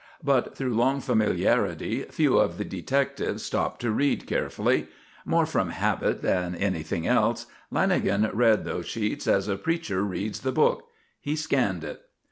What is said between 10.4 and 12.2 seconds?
book he scanned it.